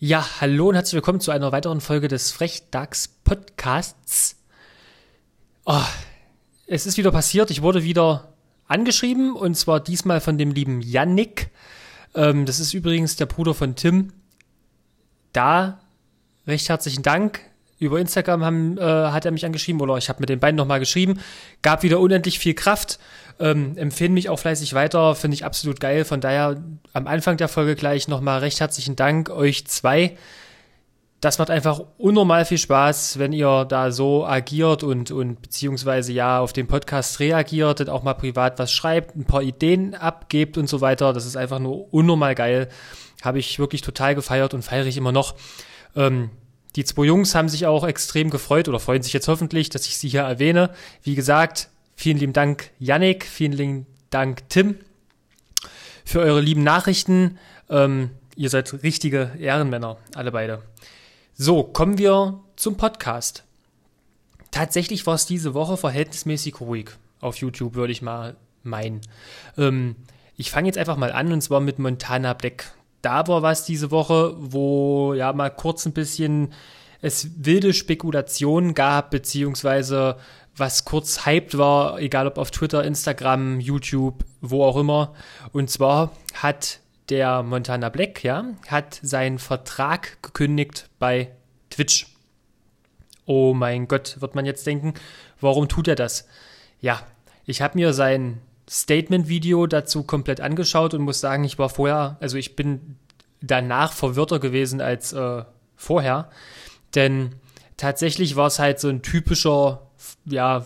[0.00, 4.36] Ja, hallo und herzlich willkommen zu einer weiteren Folge des Frechdachs Podcasts.
[5.64, 5.82] Oh,
[6.68, 8.32] es ist wieder passiert, ich wurde wieder
[8.68, 11.50] angeschrieben und zwar diesmal von dem lieben Yannick.
[12.14, 14.12] Ähm, das ist übrigens der Bruder von Tim.
[15.32, 15.80] Da
[16.46, 17.40] recht herzlichen Dank.
[17.80, 20.78] Über Instagram haben, äh, hat er mich angeschrieben oder ich habe mit den beiden nochmal
[20.78, 21.18] geschrieben.
[21.60, 23.00] Gab wieder unendlich viel Kraft.
[23.40, 26.04] Ähm, empfehlen mich auch fleißig weiter, finde ich absolut geil.
[26.04, 26.60] Von daher
[26.92, 30.16] am Anfang der Folge gleich nochmal recht herzlichen Dank euch zwei.
[31.20, 36.38] Das macht einfach unnormal viel Spaß, wenn ihr da so agiert und, und beziehungsweise ja
[36.38, 40.68] auf den Podcast reagiert und auch mal privat was schreibt, ein paar Ideen abgebt und
[40.68, 41.12] so weiter.
[41.12, 42.68] Das ist einfach nur unnormal geil.
[43.22, 45.34] Habe ich wirklich total gefeiert und feiere ich immer noch.
[45.96, 46.30] Ähm,
[46.76, 49.96] die zwei Jungs haben sich auch extrem gefreut oder freuen sich jetzt hoffentlich, dass ich
[49.96, 50.70] sie hier erwähne.
[51.02, 51.70] Wie gesagt,
[52.00, 53.24] Vielen lieben Dank, Yannick.
[53.24, 54.76] Vielen lieben Dank, Tim,
[56.04, 57.38] für eure lieben Nachrichten.
[57.68, 60.62] Ähm, ihr seid richtige Ehrenmänner, alle beide.
[61.34, 63.42] So, kommen wir zum Podcast.
[64.52, 69.00] Tatsächlich war es diese Woche verhältnismäßig ruhig auf YouTube, würde ich mal meinen.
[69.56, 69.96] Ähm,
[70.36, 72.76] ich fange jetzt einfach mal an und zwar mit Montana Black.
[73.02, 76.52] Da war was diese Woche, wo ja mal kurz ein bisschen
[77.00, 80.16] es wilde Spekulationen gab, beziehungsweise
[80.58, 85.14] was kurz hyped war, egal ob auf Twitter, Instagram, YouTube, wo auch immer.
[85.52, 91.30] Und zwar hat der Montana Black, ja, hat seinen Vertrag gekündigt bei
[91.70, 92.06] Twitch.
[93.26, 94.94] Oh mein Gott, wird man jetzt denken,
[95.40, 96.26] warum tut er das?
[96.80, 97.02] Ja,
[97.44, 102.36] ich habe mir sein Statement-Video dazu komplett angeschaut und muss sagen, ich war vorher, also
[102.36, 102.96] ich bin
[103.40, 105.44] danach verwirrter gewesen als äh,
[105.76, 106.30] vorher,
[106.94, 107.34] denn
[107.76, 109.87] tatsächlich war es halt so ein typischer
[110.24, 110.64] ja,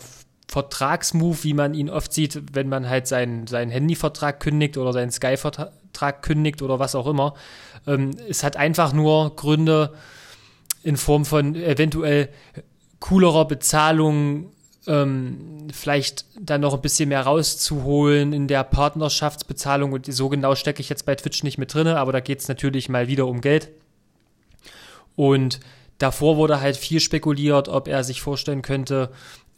[0.52, 5.10] Vertragsmove, wie man ihn oft sieht, wenn man halt seinen, seinen Handyvertrag kündigt oder seinen
[5.10, 7.34] Sky-Vertrag kündigt oder was auch immer.
[7.86, 9.94] Ähm, es hat einfach nur Gründe
[10.82, 12.28] in Form von eventuell
[13.00, 14.52] coolerer Bezahlung,
[14.86, 19.92] ähm, vielleicht dann noch ein bisschen mehr rauszuholen in der Partnerschaftsbezahlung.
[19.92, 22.48] Und so genau stecke ich jetzt bei Twitch nicht mit drin, aber da geht es
[22.48, 23.70] natürlich mal wieder um Geld.
[25.16, 25.60] Und
[26.02, 29.10] davor wurde halt viel spekuliert, ob er sich vorstellen könnte,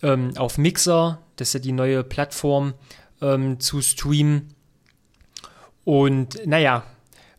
[0.03, 2.75] ähm, auf Mixer, das ist ja die neue Plattform,
[3.22, 4.55] ähm, zu streamen.
[5.84, 6.84] Und naja,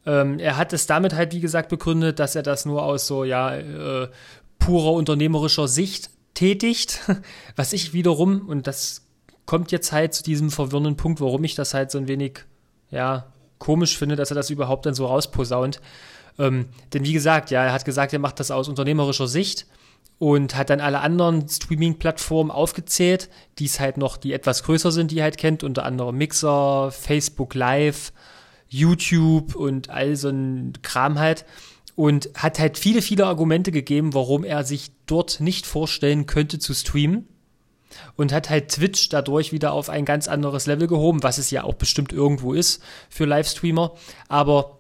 [0.06, 3.24] ähm, er hat es damit halt, wie gesagt, begründet, dass er das nur aus so,
[3.24, 4.10] ja, äh,
[4.60, 7.02] purer unternehmerischer Sicht tätigt,
[7.56, 9.08] was ich wiederum, und das
[9.46, 12.46] kommt jetzt halt zu diesem verwirrenden Punkt, warum ich das halt so ein wenig,
[12.90, 15.80] ja, komisch finde, dass er das überhaupt dann so rausposaunt.
[16.38, 19.68] Ähm, denn wie gesagt, ja, er hat gesagt, er macht das aus unternehmerischer Sicht
[20.18, 23.30] und hat dann alle anderen Streaming-Plattformen aufgezählt,
[23.60, 26.92] die es halt noch, die etwas größer sind, die er halt kennt, unter anderem Mixer,
[26.92, 28.14] Facebook Live,
[28.68, 31.46] YouTube und all so ein Kram halt.
[31.96, 36.74] Und hat halt viele, viele Argumente gegeben, warum er sich dort nicht vorstellen könnte zu
[36.74, 37.28] streamen.
[38.18, 41.64] Und hat halt Twitch dadurch wieder auf ein ganz anderes Level gehoben, was es ja
[41.64, 43.94] auch bestimmt irgendwo ist für Livestreamer.
[44.28, 44.75] Aber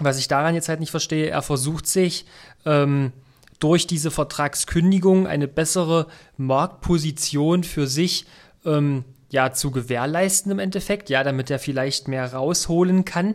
[0.00, 2.26] was ich daran jetzt halt nicht verstehe, er versucht sich
[2.64, 3.12] ähm,
[3.58, 8.26] durch diese Vertragskündigung eine bessere Marktposition für sich
[8.64, 13.34] ähm, ja zu gewährleisten im Endeffekt, ja, damit er vielleicht mehr rausholen kann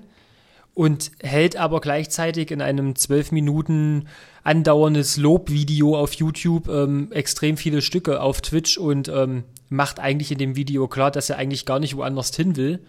[0.73, 4.07] und hält aber gleichzeitig in einem zwölf Minuten
[4.43, 10.37] andauerndes Lobvideo auf YouTube ähm, extrem viele Stücke auf Twitch und ähm, macht eigentlich in
[10.37, 12.79] dem Video klar, dass er eigentlich gar nicht woanders hin will.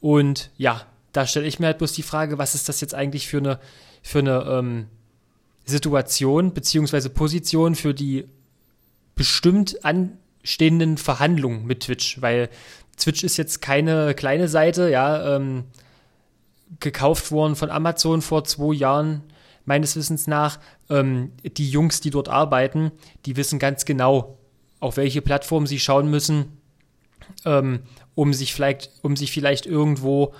[0.00, 0.82] Und ja,
[1.12, 3.58] da stelle ich mir halt bloß die Frage, was ist das jetzt eigentlich für eine,
[4.02, 4.86] für eine ähm,
[5.64, 8.26] Situation beziehungsweise Position für die
[9.14, 12.48] bestimmt anstehenden Verhandlungen mit Twitch, weil
[12.96, 15.64] Twitch ist jetzt keine kleine Seite, ja, ähm,
[16.78, 19.22] gekauft worden von Amazon vor zwei Jahren,
[19.64, 20.58] meines Wissens nach.
[20.88, 22.92] Ähm, die Jungs, die dort arbeiten,
[23.26, 24.38] die wissen ganz genau,
[24.78, 26.56] auf welche Plattform sie schauen müssen,
[27.44, 27.80] ähm,
[28.14, 30.34] um sich vielleicht, um sich vielleicht irgendwo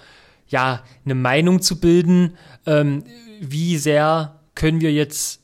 [0.51, 3.05] ja eine Meinung zu bilden, ähm,
[3.41, 5.41] wie sehr können wir jetzt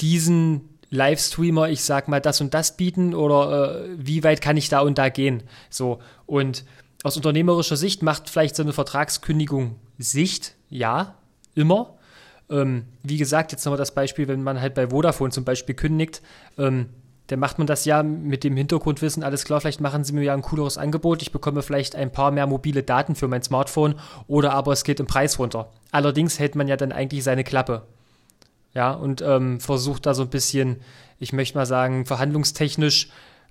[0.00, 4.68] diesen Livestreamer, ich sag mal, das und das bieten oder äh, wie weit kann ich
[4.68, 5.42] da und da gehen?
[5.70, 6.64] So, und
[7.02, 11.14] aus unternehmerischer Sicht macht vielleicht so eine Vertragskündigung Sicht, ja,
[11.54, 11.94] immer.
[12.50, 16.22] Ähm, wie gesagt, jetzt nochmal das Beispiel, wenn man halt bei Vodafone zum Beispiel kündigt,
[16.58, 16.90] ähm,
[17.28, 20.34] dann macht man das ja mit dem Hintergrundwissen, alles klar, vielleicht machen sie mir ja
[20.34, 23.96] ein cooleres Angebot, ich bekomme vielleicht ein paar mehr mobile Daten für mein Smartphone
[24.28, 25.72] oder aber es geht im Preis runter.
[25.90, 27.82] Allerdings hält man ja dann eigentlich seine Klappe
[28.74, 30.76] ja, und ähm, versucht da so ein bisschen,
[31.18, 33.08] ich möchte mal sagen, verhandlungstechnisch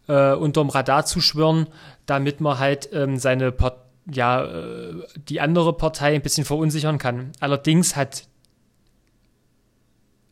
[0.07, 1.67] äh, unterm Radar zu schwören,
[2.05, 3.79] damit man halt ähm, seine Part
[4.11, 4.93] ja, äh,
[5.27, 7.31] die andere Partei ein bisschen verunsichern kann.
[7.39, 8.27] Allerdings hat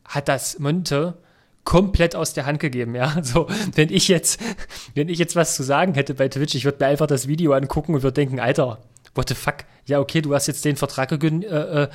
[0.04, 1.14] hat das Monte
[1.64, 3.16] komplett aus der Hand gegeben, ja.
[3.22, 4.40] So, wenn ich jetzt,
[4.94, 7.52] wenn ich jetzt was zu sagen hätte bei Twitch, ich würde mir einfach das Video
[7.52, 8.78] angucken und würde denken, Alter,
[9.14, 9.64] what the fuck?
[9.86, 11.88] Ja, okay, du hast jetzt den Vertrag gekündigt, äh, äh,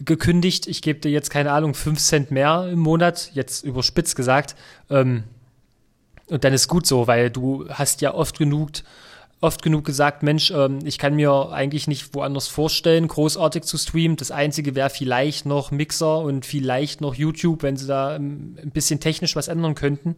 [0.00, 0.66] gekündigt.
[0.66, 4.56] ich gebe dir jetzt, keine Ahnung, 5 Cent mehr im Monat, jetzt überspitzt gesagt.
[4.90, 5.24] Ähm,
[6.28, 8.70] und dann ist gut so, weil du hast ja oft genug
[9.46, 14.16] oft genug gesagt, Mensch, ähm, ich kann mir eigentlich nicht woanders vorstellen, großartig zu streamen.
[14.16, 18.70] Das Einzige wäre vielleicht noch Mixer und vielleicht noch YouTube, wenn sie da ähm, ein
[18.70, 20.16] bisschen technisch was ändern könnten.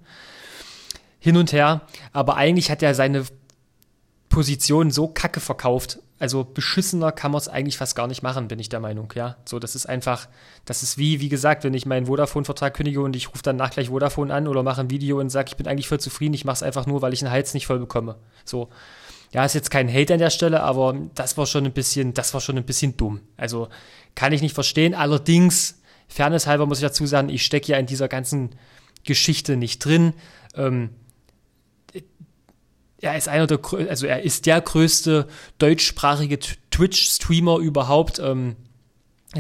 [1.21, 1.83] Hin und her.
[2.13, 3.25] Aber eigentlich hat er seine
[4.29, 5.99] Position so kacke verkauft.
[6.21, 9.37] Also beschissener kann man es eigentlich fast gar nicht machen, bin ich der Meinung, ja.
[9.45, 10.29] So, das ist einfach,
[10.65, 13.71] das ist wie, wie gesagt, wenn ich meinen Vodafone-Vertrag kündige und ich rufe dann nach
[13.71, 16.45] gleich Vodafone an oder mache ein Video und sage, ich bin eigentlich voll zufrieden, ich
[16.45, 18.17] mache es einfach nur, weil ich den Hals nicht voll bekomme.
[18.45, 18.69] So,
[19.33, 22.33] ja, ist jetzt kein Hate an der Stelle, aber das war schon ein bisschen, das
[22.35, 23.21] war schon ein bisschen dumm.
[23.37, 23.69] Also
[24.15, 24.95] kann ich nicht verstehen.
[24.95, 28.51] Allerdings, fairnesshalber muss ich dazu sagen, ich stecke ja in dieser ganzen
[29.05, 30.15] Geschichte nicht drin.
[30.55, 30.91] Ähm,
[33.01, 35.29] er ist einer der, also er ist der größte
[35.59, 36.39] deutschsprachige
[36.71, 38.19] Twitch-Streamer überhaupt.
[38.19, 38.57] Ähm,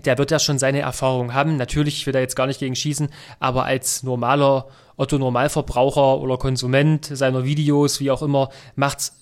[0.04, 1.56] der wird ja schon seine Erfahrungen haben.
[1.56, 3.08] Natürlich, ich will da jetzt gar nicht gegen schießen,
[3.40, 9.17] aber als normaler Otto-Normalverbraucher oder Konsument seiner Videos, wie auch immer, macht's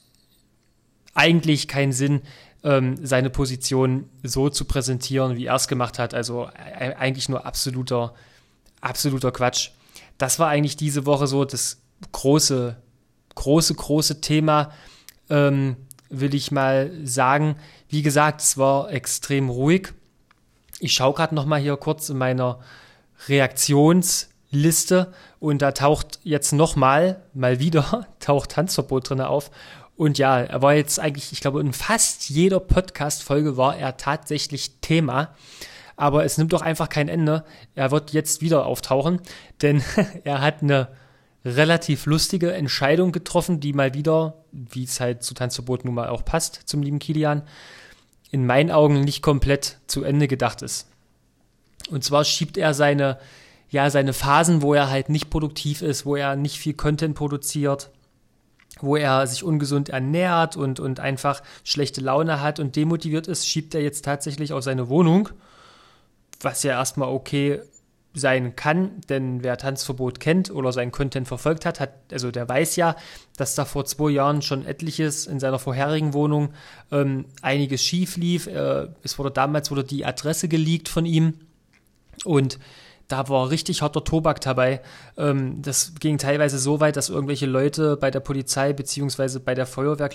[1.16, 2.22] eigentlich keinen Sinn,
[2.62, 6.14] ähm, seine Position so zu präsentieren, wie er es gemacht hat.
[6.14, 6.48] Also
[6.78, 8.14] äh, eigentlich nur absoluter,
[8.80, 9.70] absoluter Quatsch.
[10.18, 11.80] Das war eigentlich diese Woche so das
[12.12, 12.76] große,
[13.34, 14.72] große, große Thema,
[15.30, 15.76] ähm,
[16.10, 17.56] will ich mal sagen.
[17.88, 19.92] Wie gesagt, es war extrem ruhig.
[20.78, 22.60] Ich schaue gerade noch mal hier kurz in meiner
[23.28, 29.50] Reaktionsliste und da taucht jetzt noch mal, mal wieder, taucht Tanzverbot drin auf
[29.96, 34.81] und ja, er war jetzt eigentlich, ich glaube, in fast jeder Podcast-Folge war er tatsächlich
[34.81, 35.34] Thema.
[35.96, 37.44] Aber es nimmt doch einfach kein Ende.
[37.75, 39.20] Er wird jetzt wieder auftauchen,
[39.62, 39.82] denn
[40.25, 40.88] er hat eine
[41.44, 46.25] relativ lustige Entscheidung getroffen, die mal wieder, wie es halt zu Tanzverbot nun mal auch
[46.25, 47.42] passt, zum lieben Kilian,
[48.31, 50.88] in meinen Augen nicht komplett zu Ende gedacht ist.
[51.88, 53.19] Und zwar schiebt er seine,
[53.70, 57.90] ja, seine Phasen, wo er halt nicht produktiv ist, wo er nicht viel Content produziert,
[58.81, 63.75] wo er sich ungesund ernährt und, und einfach schlechte Laune hat und demotiviert ist, schiebt
[63.75, 65.31] er jetzt tatsächlich auf seine Wohnung,
[66.40, 67.61] was ja erstmal okay
[68.17, 72.76] sein kann, denn wer Tanzverbot kennt oder seinen Content verfolgt hat, hat, also der weiß
[72.76, 72.96] ja,
[73.37, 76.55] dass da vor zwei Jahren schon etliches in seiner vorherigen Wohnung
[76.90, 78.46] ähm, einiges schief lief.
[78.46, 81.34] Äh, es wurde damals wurde die Adresse geleakt von ihm
[82.25, 82.58] und
[83.08, 84.81] da war richtig harter Tobak dabei.
[85.17, 89.67] Ähm, das ging teilweise so weit, dass irgendwelche Leute bei der Polizei beziehungsweise bei der
[89.67, 90.11] Feuerwehr,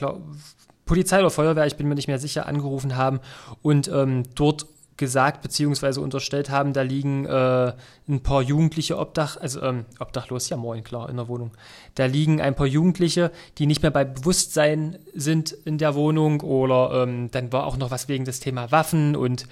[0.85, 3.19] Polizei oder Feuerwehr, ich bin mir nicht mehr sicher, angerufen haben
[3.61, 4.65] und ähm, dort
[4.97, 7.73] gesagt beziehungsweise unterstellt haben, da liegen äh,
[8.07, 11.51] ein paar Jugendliche Obdach, also ähm, obdachlos, ja moin, klar, in der Wohnung.
[11.95, 17.03] Da liegen ein paar Jugendliche, die nicht mehr bei Bewusstsein sind in der Wohnung oder
[17.03, 19.47] ähm, dann war auch noch was wegen des Thema Waffen und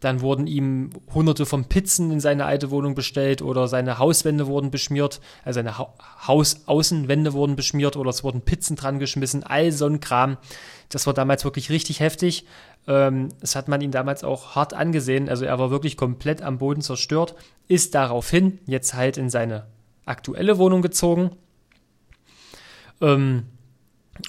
[0.00, 4.70] dann wurden ihm hunderte von Pizzen in seine alte Wohnung bestellt oder seine Hauswände wurden
[4.70, 5.92] beschmiert, also seine ha
[6.26, 10.38] Hausaußenwände wurden beschmiert oder es wurden Pizzen dran geschmissen, all so ein Kram.
[10.88, 12.46] Das war damals wirklich richtig heftig.
[12.86, 15.28] Ähm, das hat man ihn damals auch hart angesehen.
[15.28, 17.34] Also er war wirklich komplett am Boden zerstört,
[17.68, 19.66] ist daraufhin jetzt halt in seine
[20.06, 21.30] aktuelle Wohnung gezogen.
[23.02, 23.44] Ähm,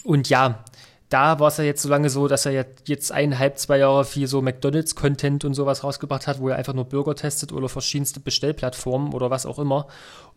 [0.03, 0.63] und ja,
[1.11, 4.27] da war es ja jetzt so lange so, dass er jetzt eineinhalb, zwei Jahre viel
[4.27, 9.13] so McDonalds-Content und sowas rausgebracht hat, wo er einfach nur Burger testet oder verschiedenste Bestellplattformen
[9.13, 9.87] oder was auch immer.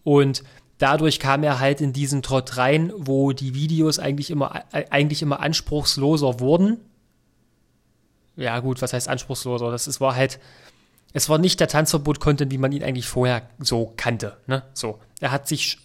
[0.03, 0.43] Und
[0.79, 5.23] dadurch kam er halt in diesen Trott rein, wo die Videos eigentlich immer, äh, eigentlich
[5.23, 6.81] immer anspruchsloser wurden.
[8.35, 9.71] Ja, gut, was heißt anspruchsloser?
[9.71, 10.41] Das ist, war halt,
[11.13, 14.39] es war nicht der Tanzverbot-Content, wie man ihn eigentlich vorher so kannte.
[14.49, 14.65] Ne?
[14.75, 14.99] So.
[15.21, 15.79] Er hat sich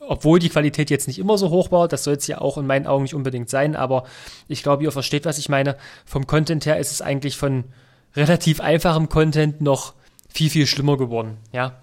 [0.00, 2.66] obwohl die Qualität jetzt nicht immer so hoch war, das soll es ja auch in
[2.66, 4.04] meinen Augen nicht unbedingt sein, aber
[4.48, 5.76] ich glaube, ihr versteht, was ich meine.
[6.04, 7.64] Vom Content her ist es eigentlich von
[8.14, 9.94] relativ einfachem Content noch
[10.28, 11.78] viel, viel schlimmer geworden, ja.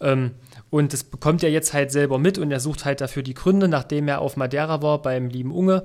[0.00, 0.32] Ähm,
[0.70, 3.68] und das bekommt er jetzt halt selber mit und er sucht halt dafür die Gründe,
[3.68, 5.84] nachdem er auf Madeira war beim lieben Unge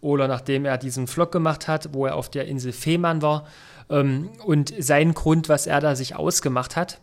[0.00, 3.46] oder nachdem er diesen Vlog gemacht hat, wo er auf der Insel Fehmarn war.
[3.88, 7.00] Ähm, und sein Grund, was er da sich ausgemacht hat,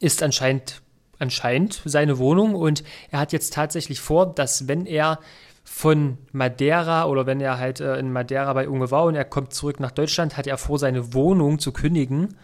[0.00, 0.82] ist anscheinend
[1.18, 2.54] anscheinend seine Wohnung.
[2.54, 5.18] Und er hat jetzt tatsächlich vor, dass wenn er
[5.64, 9.52] von Madeira oder wenn er halt äh, in Madeira bei Unge war und er kommt
[9.52, 12.36] zurück nach Deutschland, hat er vor, seine Wohnung zu kündigen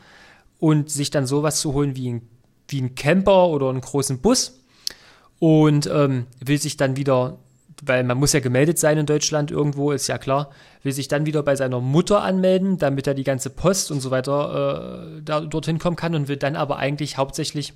[0.58, 2.28] und sich dann sowas zu holen wie ein,
[2.68, 4.60] wie ein Camper oder einen großen Bus.
[5.38, 7.38] Und ähm, will sich dann wieder,
[7.82, 10.50] weil man muss ja gemeldet sein in Deutschland irgendwo, ist ja klar,
[10.82, 14.10] will sich dann wieder bei seiner Mutter anmelden, damit er die ganze Post und so
[14.10, 17.74] weiter äh, da, dorthin kommen kann und will dann aber eigentlich hauptsächlich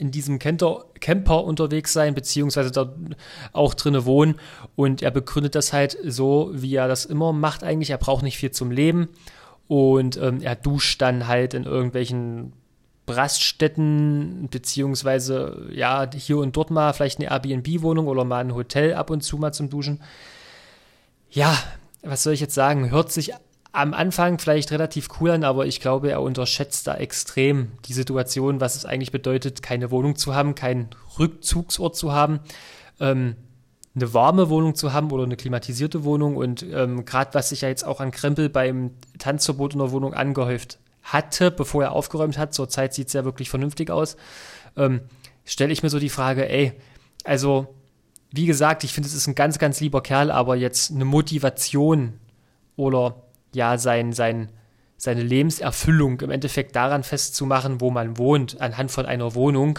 [0.00, 2.96] in diesem Camper, Camper unterwegs sein, beziehungsweise dort
[3.52, 4.36] auch drinne wohnen.
[4.76, 7.90] Und er begründet das halt so, wie er das immer macht eigentlich.
[7.90, 9.08] Er braucht nicht viel zum Leben.
[9.68, 12.54] Und ähm, er duscht dann halt in irgendwelchen
[13.06, 19.10] Raststätten, beziehungsweise ja, hier und dort mal vielleicht eine Airbnb-Wohnung oder mal ein Hotel ab
[19.10, 20.00] und zu mal zum Duschen.
[21.30, 21.56] Ja,
[22.02, 22.90] was soll ich jetzt sagen?
[22.90, 23.32] Hört sich
[23.72, 28.60] am Anfang vielleicht relativ cool an, aber ich glaube, er unterschätzt da extrem die Situation,
[28.60, 32.40] was es eigentlich bedeutet, keine Wohnung zu haben, keinen Rückzugsort zu haben,
[32.98, 33.36] ähm,
[33.94, 36.36] eine warme Wohnung zu haben oder eine klimatisierte Wohnung.
[36.36, 40.14] Und ähm, gerade was sich ja jetzt auch an Krempel beim Tanzverbot in der Wohnung
[40.14, 44.16] angehäuft hatte, bevor er aufgeräumt hat, zurzeit sieht es ja wirklich vernünftig aus,
[44.76, 45.00] ähm,
[45.44, 46.72] stelle ich mir so die Frage, ey,
[47.24, 47.74] also
[48.32, 52.14] wie gesagt, ich finde, es ist ein ganz, ganz lieber Kerl, aber jetzt eine Motivation
[52.76, 53.16] oder
[53.54, 54.50] ja, sein, sein,
[54.96, 59.78] seine Lebenserfüllung im Endeffekt daran festzumachen, wo man wohnt, anhand von einer Wohnung,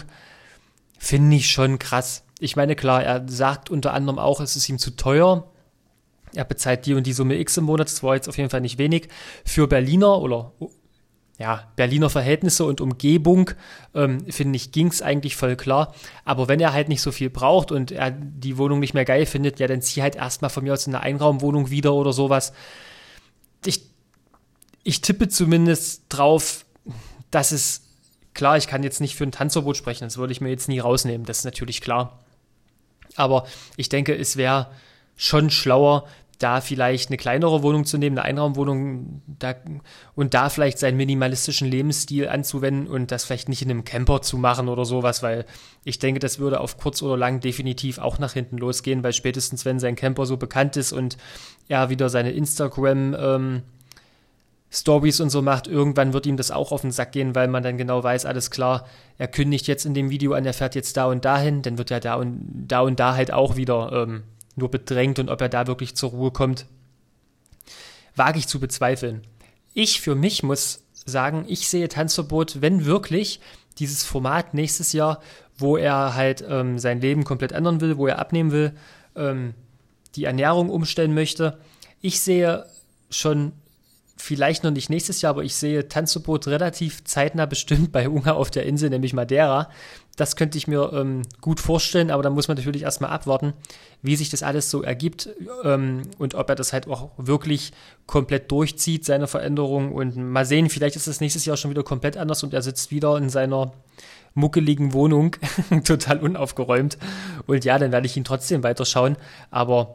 [0.98, 2.24] finde ich schon krass.
[2.40, 5.48] Ich meine, klar, er sagt unter anderem auch, es ist ihm zu teuer.
[6.34, 8.62] Er bezahlt die und die Summe X im Monat, das war jetzt auf jeden Fall
[8.62, 9.08] nicht wenig.
[9.44, 10.52] Für Berliner oder
[11.38, 13.50] ja, Berliner Verhältnisse und Umgebung,
[13.94, 15.94] ähm, finde ich, ging es eigentlich voll klar.
[16.24, 19.26] Aber wenn er halt nicht so viel braucht und er die Wohnung nicht mehr geil
[19.26, 22.52] findet, ja, dann zieh halt erstmal von mir aus in eine Einraumwohnung wieder oder sowas
[23.66, 23.82] ich,
[24.82, 26.64] ich tippe zumindest drauf,
[27.30, 27.82] dass es,
[28.34, 30.78] klar, ich kann jetzt nicht für ein Tanzverbot sprechen, das würde ich mir jetzt nie
[30.78, 32.18] rausnehmen, das ist natürlich klar.
[33.16, 34.68] Aber ich denke, es wäre
[35.16, 36.06] schon schlauer,
[36.42, 39.54] da vielleicht eine kleinere Wohnung zu nehmen, eine Einraumwohnung da,
[40.14, 44.38] und da vielleicht seinen minimalistischen Lebensstil anzuwenden und das vielleicht nicht in einem Camper zu
[44.38, 45.46] machen oder sowas, weil
[45.84, 49.64] ich denke, das würde auf kurz oder lang definitiv auch nach hinten losgehen, weil spätestens
[49.64, 51.16] wenn sein Camper so bekannt ist und
[51.68, 53.62] er wieder seine Instagram ähm,
[54.72, 57.62] Stories und so macht, irgendwann wird ihm das auch auf den Sack gehen, weil man
[57.62, 58.86] dann genau weiß, alles klar,
[59.18, 61.90] er kündigt jetzt in dem Video an, er fährt jetzt da und dahin, dann wird
[61.90, 64.22] er da und da und da halt auch wieder ähm,
[64.56, 66.66] nur bedrängt und ob er da wirklich zur Ruhe kommt,
[68.16, 69.22] wage ich zu bezweifeln.
[69.74, 73.40] Ich für mich muss sagen, ich sehe Tanzverbot, wenn wirklich
[73.78, 75.20] dieses Format nächstes Jahr,
[75.56, 78.72] wo er halt ähm, sein Leben komplett ändern will, wo er abnehmen will,
[79.16, 79.54] ähm,
[80.14, 81.58] die Ernährung umstellen möchte.
[82.00, 82.66] Ich sehe
[83.10, 83.52] schon
[84.16, 88.50] vielleicht noch nicht nächstes Jahr, aber ich sehe Tanzverbot relativ zeitnah bestimmt bei Ungar auf
[88.50, 89.68] der Insel, nämlich Madeira.
[90.16, 93.54] Das könnte ich mir ähm, gut vorstellen, aber da muss man natürlich erstmal abwarten,
[94.02, 95.30] wie sich das alles so ergibt
[95.64, 97.72] ähm, und ob er das halt auch wirklich
[98.06, 99.92] komplett durchzieht, seine Veränderung.
[99.92, 102.90] Und mal sehen, vielleicht ist es nächstes Jahr schon wieder komplett anders und er sitzt
[102.90, 103.72] wieder in seiner
[104.34, 105.36] muckeligen Wohnung,
[105.84, 106.98] total unaufgeräumt.
[107.46, 109.16] Und ja, dann werde ich ihn trotzdem weiterschauen,
[109.50, 109.94] aber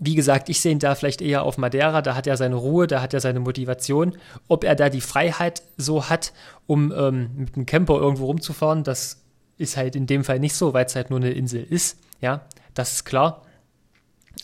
[0.00, 2.86] wie gesagt, ich sehe ihn da vielleicht eher auf Madeira, da hat er seine Ruhe,
[2.86, 4.16] da hat er seine Motivation.
[4.48, 6.32] Ob er da die Freiheit so hat,
[6.66, 9.22] um ähm, mit einem Camper irgendwo rumzufahren, das
[9.58, 11.98] ist halt in dem Fall nicht so, weil es halt nur eine Insel ist.
[12.20, 13.42] Ja, das ist klar.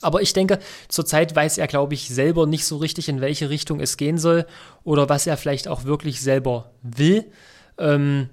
[0.01, 3.81] Aber ich denke, zurzeit weiß er, glaube ich, selber nicht so richtig, in welche Richtung
[3.81, 4.47] es gehen soll
[4.85, 7.31] oder was er vielleicht auch wirklich selber will.
[7.79, 8.31] Ähm,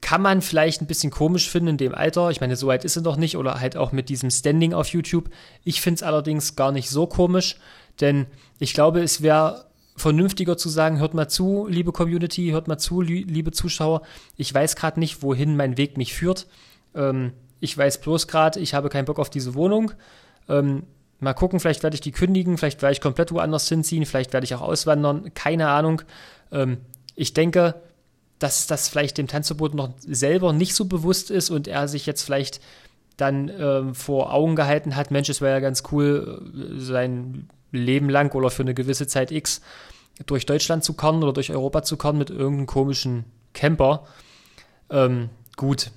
[0.00, 2.30] kann man vielleicht ein bisschen komisch finden in dem Alter.
[2.30, 4.88] Ich meine, so weit ist er noch nicht oder halt auch mit diesem Standing auf
[4.88, 5.30] YouTube.
[5.64, 7.56] Ich finde es allerdings gar nicht so komisch,
[8.00, 8.26] denn
[8.58, 9.65] ich glaube, es wäre
[9.96, 14.02] vernünftiger zu sagen, hört mal zu, liebe Community, hört mal zu, liebe Zuschauer.
[14.36, 16.46] Ich weiß gerade nicht, wohin mein Weg mich führt.
[16.94, 19.92] Ähm, ich weiß bloß gerade, ich habe keinen Bock auf diese Wohnung.
[20.48, 20.84] Ähm,
[21.20, 24.44] mal gucken, vielleicht werde ich die kündigen, vielleicht werde ich komplett woanders hinziehen, vielleicht werde
[24.44, 26.02] ich auch auswandern, keine Ahnung.
[26.52, 26.78] Ähm,
[27.14, 27.74] ich denke,
[28.38, 32.22] dass das vielleicht dem Tanzverbot noch selber nicht so bewusst ist und er sich jetzt
[32.22, 32.60] vielleicht
[33.16, 38.08] dann ähm, vor Augen gehalten hat, Mensch, es wäre ja ganz cool, äh, sein Leben
[38.08, 39.60] lang oder für eine gewisse Zeit X
[40.24, 44.06] durch Deutschland zu kommen oder durch Europa zu kommen mit irgendeinem komischen Camper.
[44.90, 45.90] Ähm, gut,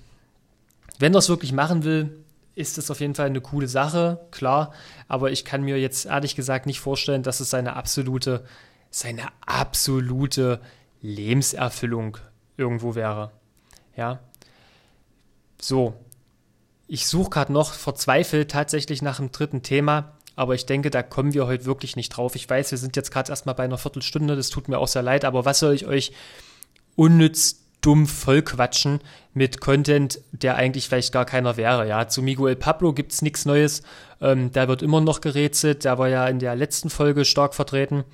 [0.98, 2.24] wenn es wirklich machen will,
[2.56, 4.74] ist das auf jeden Fall eine coole Sache, klar.
[5.08, 8.44] Aber ich kann mir jetzt ehrlich gesagt nicht vorstellen, dass es seine absolute,
[8.90, 10.60] seine absolute
[11.02, 12.18] Lebenserfüllung
[12.58, 13.32] irgendwo wäre.
[13.96, 14.20] Ja.
[15.62, 15.94] So.
[16.92, 21.34] Ich suche gerade noch verzweifelt tatsächlich nach einem dritten Thema, aber ich denke, da kommen
[21.34, 22.34] wir heute wirklich nicht drauf.
[22.36, 25.01] Ich weiß, wir sind jetzt gerade erstmal bei einer Viertelstunde, das tut mir auch sehr
[25.01, 26.13] leid, aber was soll ich euch
[26.96, 29.01] unnütz dumm vollquatschen
[29.34, 31.88] mit Content, der eigentlich vielleicht gar keiner wäre.
[31.88, 33.84] Ja, zu Miguel Pablo gibt es nichts Neues.
[34.22, 35.84] Ähm, da wird immer noch gerätselt.
[35.84, 38.05] Der war ja in der letzten Folge stark vertreten.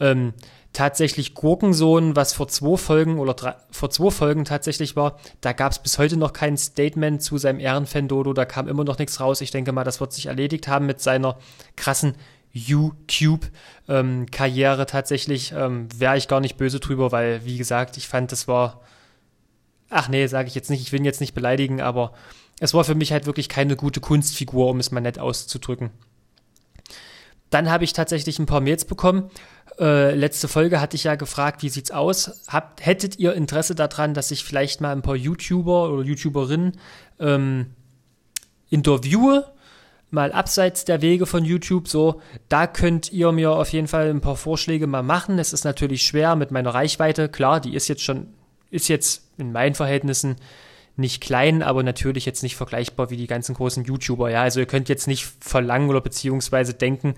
[0.00, 0.32] Ähm,
[0.76, 5.72] tatsächlich Gurkensohn, was vor zwei Folgen oder drei, vor zwei Folgen tatsächlich war, da gab
[5.72, 9.20] es bis heute noch kein Statement zu seinem Ehrenfan Dodo, da kam immer noch nichts
[9.20, 9.40] raus.
[9.40, 11.38] Ich denke mal, das wird sich erledigt haben mit seiner
[11.76, 12.14] krassen
[12.52, 15.52] YouTube-Karriere ähm, tatsächlich.
[15.52, 18.80] Ähm, Wäre ich gar nicht böse drüber, weil, wie gesagt, ich fand, das war
[19.90, 22.12] ach nee, sage ich jetzt nicht, ich will ihn jetzt nicht beleidigen, aber
[22.60, 25.90] es war für mich halt wirklich keine gute Kunstfigur, um es mal nett auszudrücken.
[27.50, 29.30] Dann habe ich tatsächlich ein paar Mails bekommen.
[29.78, 32.44] Äh, letzte Folge hatte ich ja gefragt, wie sieht's aus?
[32.48, 36.72] Habt, hättet ihr Interesse daran, dass ich vielleicht mal ein paar YouTuber oder YouTuberinnen
[37.20, 37.66] ähm,
[38.70, 39.52] interviewe?
[40.10, 44.20] Mal abseits der Wege von YouTube, so, da könnt ihr mir auf jeden Fall ein
[44.20, 45.38] paar Vorschläge mal machen.
[45.38, 47.28] Es ist natürlich schwer mit meiner Reichweite.
[47.28, 48.28] Klar, die ist jetzt schon,
[48.70, 50.36] ist jetzt in meinen Verhältnissen
[50.96, 54.30] nicht klein, aber natürlich jetzt nicht vergleichbar wie die ganzen großen YouTuber.
[54.30, 57.14] Ja, also ihr könnt jetzt nicht verlangen oder beziehungsweise denken,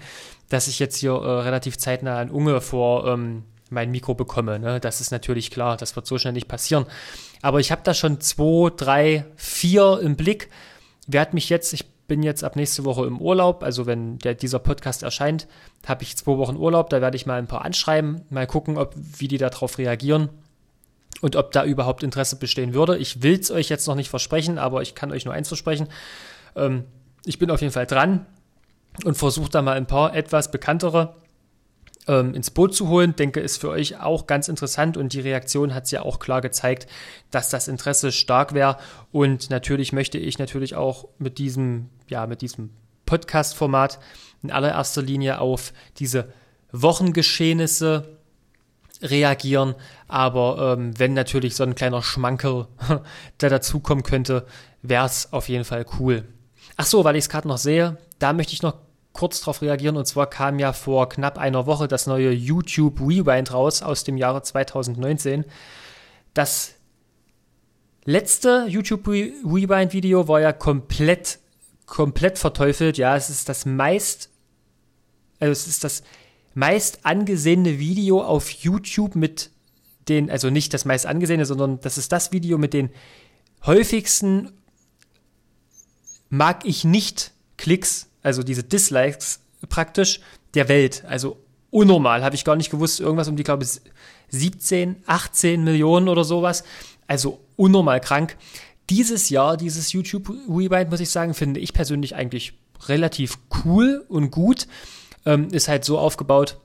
[0.48, 4.58] dass ich jetzt hier äh, relativ zeitnah ein Unge vor ähm, mein Mikro bekomme.
[4.58, 4.80] Ne?
[4.80, 6.86] Das ist natürlich klar, das wird so schnell nicht passieren.
[7.40, 10.50] Aber ich habe da schon zwei, drei, vier im Blick.
[11.06, 14.58] Wer mich jetzt, ich bin jetzt ab nächste Woche im Urlaub, also wenn der, dieser
[14.58, 15.46] Podcast erscheint,
[15.86, 18.94] habe ich zwei Wochen Urlaub, da werde ich mal ein paar anschreiben, mal gucken, ob,
[18.96, 20.30] wie die darauf reagieren
[21.20, 22.96] und ob da überhaupt Interesse bestehen würde.
[22.98, 25.88] Ich will es euch jetzt noch nicht versprechen, aber ich kann euch nur eins versprechen.
[26.56, 26.84] Ähm,
[27.24, 28.26] ich bin auf jeden Fall dran
[29.04, 31.14] und versuche da mal ein paar etwas bekanntere
[32.06, 33.14] ähm, ins Boot zu holen.
[33.16, 36.40] Denke, ist für euch auch ganz interessant und die Reaktion hat es ja auch klar
[36.40, 36.86] gezeigt,
[37.30, 38.78] dass das Interesse stark wäre.
[39.12, 42.70] Und natürlich möchte ich natürlich auch mit diesem, ja, mit diesem
[43.06, 43.98] Podcast-Format
[44.42, 46.32] in allererster Linie auf diese
[46.72, 48.17] Wochengeschehnisse
[49.02, 49.74] reagieren.
[50.06, 52.66] Aber ähm, wenn natürlich so ein kleiner Schmankel
[53.38, 54.46] da dazukommen könnte,
[54.82, 56.24] wäre es auf jeden Fall cool.
[56.76, 58.74] Ach so, weil ich es gerade noch sehe, da möchte ich noch
[59.12, 59.96] kurz drauf reagieren.
[59.96, 64.16] Und zwar kam ja vor knapp einer Woche das neue YouTube Rewind raus aus dem
[64.16, 65.44] Jahre 2019.
[66.34, 66.74] Das
[68.04, 71.40] letzte YouTube Rewind Video war ja komplett,
[71.86, 72.96] komplett verteufelt.
[72.96, 74.30] Ja, es ist das meist,
[75.40, 76.02] also es ist das
[76.58, 79.50] meist angesehene Video auf YouTube mit
[80.08, 82.90] den, also nicht das meist angesehene, sondern das ist das Video mit den
[83.64, 84.50] häufigsten
[86.30, 90.20] mag ich nicht Klicks, also diese Dislikes praktisch
[90.54, 91.04] der Welt.
[91.06, 91.38] Also
[91.70, 93.80] unnormal, habe ich gar nicht gewusst, irgendwas um die, glaube ich,
[94.30, 96.64] 17, 18 Millionen oder sowas.
[97.06, 98.36] Also unnormal krank.
[98.90, 102.54] Dieses Jahr, dieses YouTube Rewind, muss ich sagen, finde ich persönlich eigentlich
[102.88, 104.66] relativ cool und gut
[105.28, 106.58] ähm, ist halt so aufgebaut,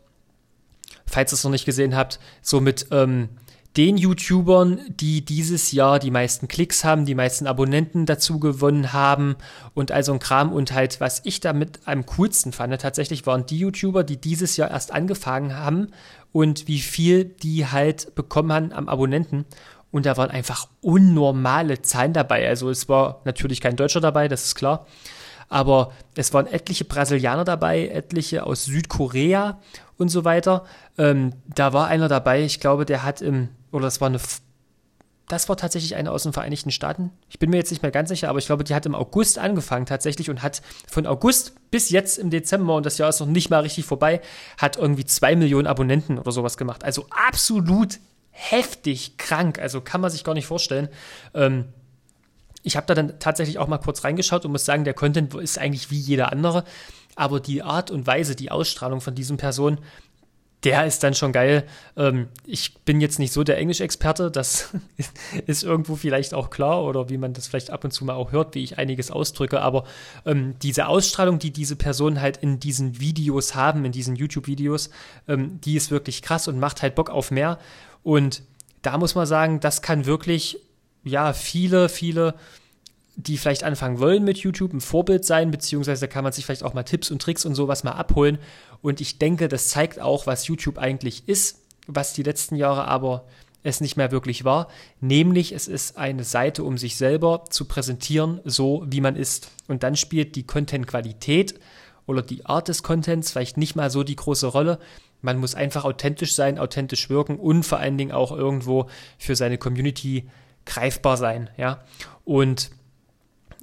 [1.06, 3.30] falls ihr es noch nicht gesehen habt, so mit ähm,
[3.76, 9.36] den YouTubern, die dieses Jahr die meisten Klicks haben, die meisten Abonnenten dazu gewonnen haben
[9.74, 10.54] und also ein Kram.
[10.54, 14.72] Und halt, was ich damit am coolsten fand, tatsächlich waren die YouTuber, die dieses Jahr
[14.72, 15.88] erst angefangen haben
[16.32, 19.46] und wie viel die halt bekommen haben am Abonnenten.
[19.92, 22.48] Und da waren einfach unnormale Zahlen dabei.
[22.48, 24.86] Also es war natürlich kein Deutscher dabei, das ist klar
[25.54, 29.60] aber es waren etliche Brasilianer dabei, etliche aus Südkorea
[30.00, 30.66] und so weiter.
[30.98, 34.20] Ähm, da war einer dabei, ich glaube, der hat im, oder das war eine,
[35.28, 37.12] das war tatsächlich einer aus den Vereinigten Staaten.
[37.30, 39.38] Ich bin mir jetzt nicht mehr ganz sicher, aber ich glaube, die hat im August
[39.38, 43.28] angefangen tatsächlich und hat von August bis jetzt im Dezember, und das Jahr ist noch
[43.28, 44.22] nicht mal richtig vorbei,
[44.58, 46.84] hat irgendwie zwei Millionen Abonnenten oder sowas gemacht.
[46.84, 48.00] Also absolut
[48.32, 49.60] heftig krank.
[49.60, 50.90] Also kann man sich gar nicht vorstellen.
[51.36, 51.66] Ähm,
[52.64, 55.60] ich habe da dann tatsächlich auch mal kurz reingeschaut und muss sagen, der Content ist
[55.60, 56.64] eigentlich wie jeder andere,
[57.16, 59.80] aber die Art und Weise, die Ausstrahlung von diesen Personen,
[60.64, 61.66] der ist dann schon geil.
[61.98, 64.70] Ähm, ich bin jetzt nicht so der Englischexperte, das
[65.46, 68.32] ist irgendwo vielleicht auch klar oder wie man das vielleicht ab und zu mal auch
[68.32, 69.84] hört, wie ich einiges ausdrücke, aber
[70.26, 74.90] ähm, diese Ausstrahlung, die diese Personen halt in diesen Videos haben, in diesen YouTube-Videos,
[75.28, 77.60] ähm, die ist wirklich krass und macht halt Bock auf mehr.
[78.04, 78.44] Und
[78.82, 80.60] da muss man sagen, das kann wirklich
[81.04, 82.36] ja, viele, viele,
[83.16, 86.74] die vielleicht anfangen wollen mit YouTube, ein Vorbild sein, beziehungsweise kann man sich vielleicht auch
[86.74, 88.40] mal Tipps und Tricks und sowas mal abholen.
[88.82, 93.26] Und ich denke, das zeigt auch, was YouTube eigentlich ist, was die letzten Jahre aber
[93.64, 94.68] es nicht mehr wirklich war,
[95.00, 99.52] nämlich es ist eine Seite, um sich selber zu präsentieren, so wie man ist.
[99.68, 101.60] Und dann spielt die Content-Qualität
[102.06, 104.80] oder die Art des Contents vielleicht nicht mal so die große Rolle.
[105.22, 109.58] Man muss einfach authentisch sein, authentisch wirken und vor allen Dingen auch irgendwo für seine
[109.58, 110.30] Community
[110.66, 111.84] greifbar sein, ja.
[112.26, 112.72] Und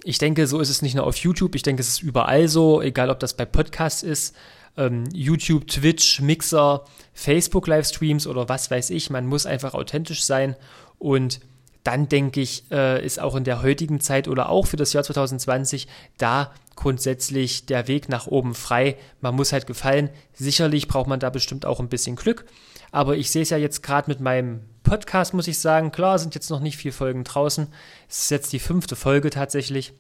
[0.05, 2.81] ich denke, so ist es nicht nur auf YouTube, ich denke, es ist überall so,
[2.81, 4.35] egal ob das bei Podcasts ist,
[4.77, 10.57] ähm, YouTube, Twitch, Mixer, Facebook Livestreams oder was weiß ich, man muss einfach authentisch sein
[10.99, 11.41] und
[11.85, 15.03] dann denke ich, äh, ist auch in der heutigen Zeit oder auch für das Jahr
[15.03, 18.97] 2020 da grundsätzlich der Weg nach oben frei.
[19.21, 20.09] Man muss halt gefallen.
[20.33, 22.47] Sicherlich braucht man da bestimmt auch ein bisschen Glück.
[22.91, 25.93] Aber ich sehe es ja jetzt gerade mit meinem Podcast, muss ich sagen.
[25.93, 27.69] Klar, sind jetzt noch nicht vier Folgen draußen.
[28.09, 29.93] Es ist jetzt die fünfte Folge tatsächlich.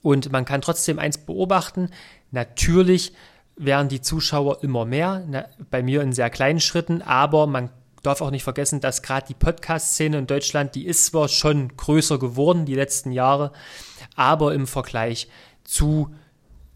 [0.00, 1.90] Und man kann trotzdem eins beobachten.
[2.30, 3.12] Natürlich
[3.56, 7.70] werden die Zuschauer immer mehr, na, bei mir in sehr kleinen Schritten, aber man
[8.04, 12.20] darf auch nicht vergessen, dass gerade die Podcast-Szene in Deutschland, die ist zwar schon größer
[12.20, 13.50] geworden die letzten Jahre,
[14.14, 15.28] aber im Vergleich
[15.68, 16.14] zu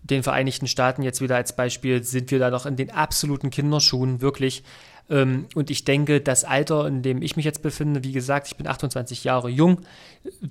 [0.02, 4.20] den Vereinigten Staaten jetzt wieder als Beispiel sind wir da noch in den absoluten Kinderschuhen,
[4.20, 4.62] wirklich.
[5.08, 8.56] Ähm, und ich denke, das Alter, in dem ich mich jetzt befinde, wie gesagt, ich
[8.56, 9.80] bin 28 Jahre jung,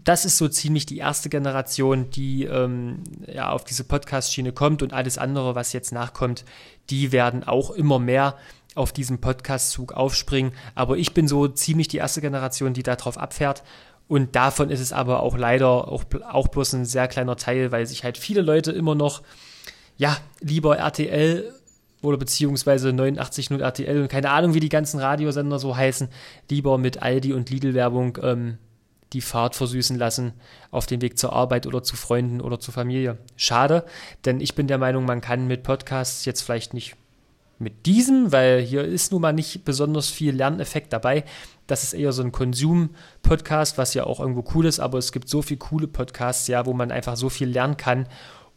[0.04, 4.94] das ist so ziemlich die erste Generation, die ähm, ja, auf diese Podcast-Schiene kommt und
[4.94, 6.44] alles andere, was jetzt nachkommt,
[6.90, 8.38] die werden auch immer mehr
[8.74, 10.54] auf diesen Podcast-Zug aufspringen.
[10.76, 13.64] Aber ich bin so ziemlich die erste Generation, die darauf abfährt.
[14.12, 17.86] Und davon ist es aber auch leider auch, auch bloß ein sehr kleiner Teil, weil
[17.86, 19.22] sich halt viele Leute immer noch,
[19.96, 21.50] ja, lieber RTL
[22.02, 26.10] oder beziehungsweise 89.0 RTL und keine Ahnung, wie die ganzen Radiosender so heißen,
[26.50, 28.58] lieber mit Aldi und Lidl-Werbung ähm,
[29.14, 30.34] die Fahrt versüßen lassen
[30.72, 33.18] auf dem Weg zur Arbeit oder zu Freunden oder zur Familie.
[33.38, 33.86] Schade,
[34.26, 36.98] denn ich bin der Meinung, man kann mit Podcasts jetzt vielleicht nicht
[37.62, 41.24] mit diesem, weil hier ist nun mal nicht besonders viel Lerneffekt dabei.
[41.68, 45.30] Das ist eher so ein Konsum-Podcast, was ja auch irgendwo cool ist, aber es gibt
[45.30, 48.08] so viele coole Podcasts, ja, wo man einfach so viel lernen kann.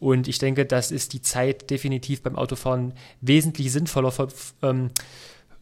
[0.00, 4.28] Und ich denke, das ist die Zeit definitiv beim Autofahren wesentlich sinnvoller ver
[4.62, 4.90] ähm,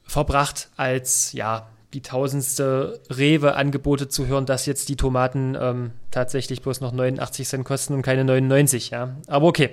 [0.05, 6.81] verbracht, als ja, die tausendste Rewe-Angebote zu hören, dass jetzt die Tomaten ähm, tatsächlich bloß
[6.81, 9.17] noch 89 Cent kosten und keine 99, ja.
[9.27, 9.71] Aber okay.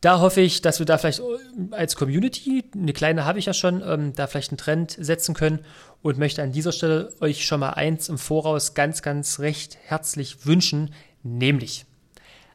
[0.00, 3.54] Da hoffe ich, dass wir da vielleicht äh, als Community, eine kleine habe ich ja
[3.54, 5.60] schon, ähm, da vielleicht einen Trend setzen können
[6.02, 10.46] und möchte an dieser Stelle euch schon mal eins im Voraus ganz, ganz recht herzlich
[10.46, 11.84] wünschen, nämlich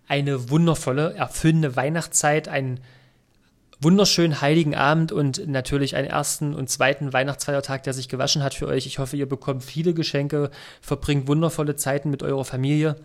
[0.08, 2.80] eine wundervolle, erfüllende Weihnachtszeit, einen
[3.82, 8.68] wunderschönen heiligen Abend und natürlich einen ersten und zweiten Weihnachtsfeiertag, der sich gewaschen hat für
[8.68, 8.86] euch.
[8.86, 10.50] Ich hoffe, ihr bekommt viele Geschenke,
[10.82, 12.96] verbringt wundervolle Zeiten mit eurer Familie.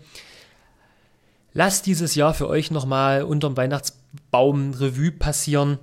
[1.53, 3.98] Lasst dieses Jahr für euch nochmal unterm Weihnachtsbaum
[4.33, 5.79] Revue passieren.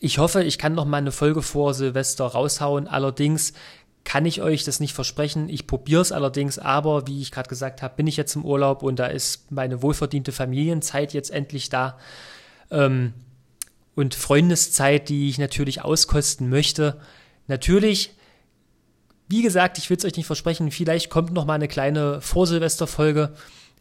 [0.00, 2.86] Ich hoffe, ich kann noch mal eine Folge vor Silvester raushauen.
[2.86, 3.52] Allerdings
[4.04, 5.48] kann ich euch das nicht versprechen.
[5.48, 8.82] Ich probiere es allerdings, aber wie ich gerade gesagt habe, bin ich jetzt im Urlaub
[8.82, 11.98] und da ist meine wohlverdiente Familienzeit jetzt endlich da.
[12.70, 13.14] Ähm,
[13.96, 17.00] und Freundeszeit, die ich natürlich auskosten möchte.
[17.48, 18.14] Natürlich,
[19.28, 23.32] wie gesagt, ich will es euch nicht versprechen, vielleicht kommt noch mal eine kleine Vorsilvesterfolge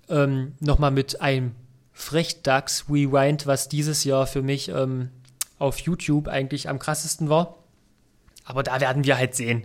[0.10, 1.52] ähm, noch mal mit einem
[1.98, 5.10] Frechdachs Rewind, was dieses Jahr für mich ähm,
[5.58, 7.56] auf YouTube eigentlich am krassesten war.
[8.44, 9.64] Aber da werden wir halt sehen.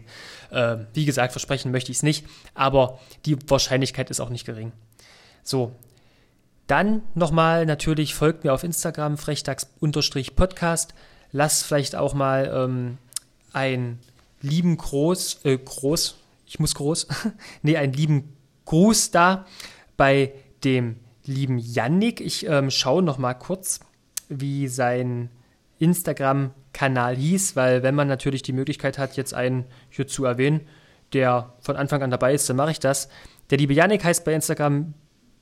[0.50, 4.72] Äh, wie gesagt, versprechen möchte ich es nicht, aber die Wahrscheinlichkeit ist auch nicht gering.
[5.42, 5.74] So,
[6.68, 10.94] dann nochmal natürlich folgt mir auf Instagram frechdachs-podcast.
[11.32, 12.98] Lasst vielleicht auch mal ähm,
[13.52, 13.98] einen
[14.40, 16.16] lieben Groß, äh, Groß,
[16.46, 17.08] ich muss groß,
[17.62, 19.46] nee, einen lieben Gruß da
[19.96, 20.96] bei dem
[21.30, 22.20] lieben Yannick.
[22.20, 23.80] Ich ähm, schaue nochmal kurz,
[24.28, 25.30] wie sein
[25.78, 30.60] Instagram-Kanal hieß, weil wenn man natürlich die Möglichkeit hat, jetzt einen hier zu erwähnen,
[31.12, 33.08] der von Anfang an dabei ist, dann mache ich das.
[33.50, 34.94] Der liebe Yannick heißt bei Instagram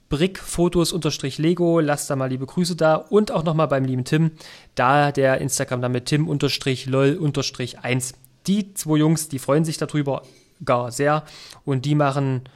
[0.08, 4.30] brickfotos-lego, lasst da mal liebe Grüße da und auch nochmal beim lieben Tim,
[4.74, 8.14] da der Instagram damit tim-lol-1.
[8.46, 10.22] Die zwei Jungs, die freuen sich darüber
[10.64, 11.24] gar sehr
[11.64, 12.48] und die machen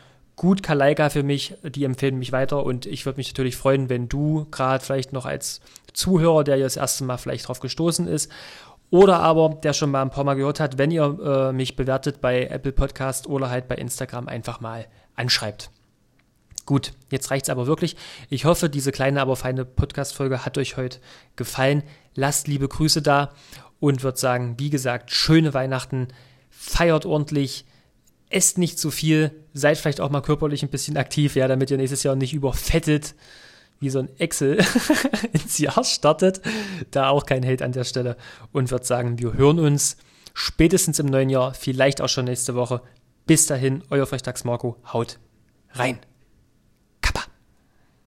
[0.42, 4.08] gut Kalaika für mich, die empfehlen mich weiter und ich würde mich natürlich freuen, wenn
[4.08, 5.60] du gerade vielleicht noch als
[5.92, 8.28] Zuhörer, der ja das erste Mal vielleicht drauf gestoßen ist,
[8.90, 12.20] oder aber der schon mal ein paar Mal gehört hat, wenn ihr äh, mich bewertet
[12.20, 15.70] bei Apple Podcast oder halt bei Instagram einfach mal anschreibt.
[16.66, 17.94] Gut, jetzt reicht's aber wirklich.
[18.28, 20.98] Ich hoffe, diese kleine, aber feine Podcast-Folge hat euch heute
[21.36, 21.84] gefallen.
[22.16, 23.30] Lasst liebe Grüße da
[23.78, 26.08] und würde sagen, wie gesagt, schöne Weihnachten,
[26.50, 27.64] feiert ordentlich,
[28.34, 31.76] esst nicht zu viel, seid vielleicht auch mal körperlich ein bisschen aktiv, ja, damit ihr
[31.76, 33.14] nächstes Jahr nicht überfettet
[33.82, 34.64] wie so ein Excel
[35.32, 36.40] ins Jahr startet.
[36.92, 38.16] Da auch kein Hate an der Stelle
[38.52, 39.96] und würde sagen, wir hören uns
[40.32, 42.80] spätestens im neuen Jahr, vielleicht auch schon nächste Woche.
[43.26, 45.18] Bis dahin, euer Frechtags Marco, haut
[45.72, 45.98] rein.